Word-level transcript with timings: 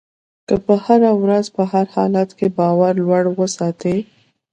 که 0.47 0.55
په 0.65 0.73
هره 0.85 1.11
ورځ 1.23 1.45
په 1.55 1.63
هر 1.71 1.85
حالت 1.95 2.29
کې 2.37 2.47
باور 2.57 2.93
لوړ 3.05 3.23
وساتئ. 3.39 3.97